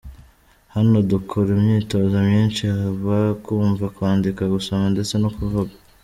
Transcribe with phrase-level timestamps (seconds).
[0.75, 5.73] Hano dukora imyitozo myinshi haba kumva, kwandika, gusoma ndetse no kuvuga.